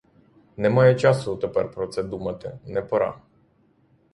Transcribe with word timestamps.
Немає 0.57 0.95
часу 0.95 1.35
тепер 1.35 1.71
про 1.71 1.87
це 1.87 2.03
думати, 2.03 2.59
не 2.65 2.81
пора. 2.81 3.21